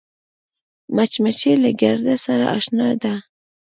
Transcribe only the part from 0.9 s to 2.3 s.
مچمچۍ له ګرده